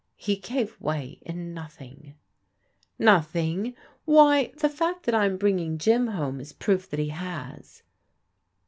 [0.27, 2.15] "He gave way in nothing.""
[2.97, 3.75] Nothing?
[4.05, 7.83] Why, the fact that I'm bringing Jim home is proof that he has."